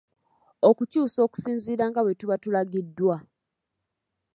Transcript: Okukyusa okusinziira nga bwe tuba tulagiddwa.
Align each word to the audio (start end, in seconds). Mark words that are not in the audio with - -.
Okukyusa 0.69 1.19
okusinziira 1.25 1.83
nga 1.89 2.01
bwe 2.03 2.13
tuba 2.19 2.35
tulagiddwa. 2.43 3.15